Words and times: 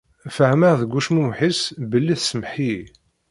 Fehmeɣ 0.35 0.73
deg 0.81 0.91
ucmumeḥ-is 0.99 1.61
belli 1.89 2.15
tsameḥ-iyi. 2.17 2.81